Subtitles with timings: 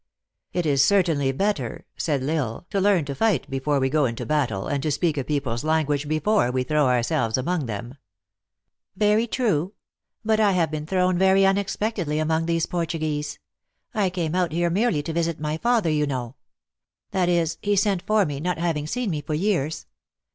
[0.51, 4.25] "It is certainly better," said L Isle," to learn to fight before we go into
[4.25, 5.85] battle, and to speak a THE ACTRESS IN HIGH LIFE.
[5.85, 6.07] 49 people s language
[6.47, 7.97] before we throw ourselves among them.""
[8.95, 9.73] Very true.
[10.25, 13.37] But I have been thrown very unex pectedly among these Portuguese.
[13.93, 16.33] I came out mere ly to visit my father, you know.
[17.11, 19.85] That is, he sent for me, not having seen me for years.